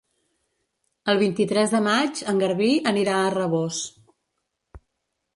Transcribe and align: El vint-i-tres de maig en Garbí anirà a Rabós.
El 1.11 1.17
vint-i-tres 1.23 1.75
de 1.75 1.81
maig 1.87 2.21
en 2.33 2.41
Garbí 2.43 2.69
anirà 2.93 3.19
a 3.19 3.27
Rabós. 3.35 3.83